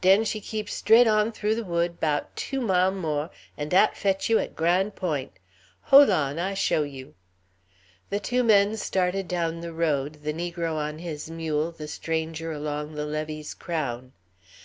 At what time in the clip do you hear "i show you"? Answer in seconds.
6.38-7.16